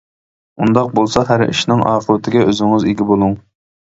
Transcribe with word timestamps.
ئۇنداق 0.63 0.87
بولسا 0.99 1.23
ھەر 1.31 1.43
ئىشنىڭ 1.47 1.85
ئاقىۋىتىگە 1.91 2.47
ئۆزىڭىز 2.47 2.87
ئىگە 2.93 3.09
بولۇڭ. 3.11 3.37